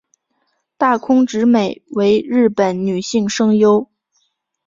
[0.79, 3.87] 大空直美为日本女性声优。